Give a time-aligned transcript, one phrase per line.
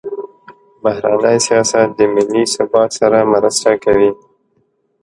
[0.83, 4.11] بهرنی سیاست د ملي ثبات سره مرسته کوي.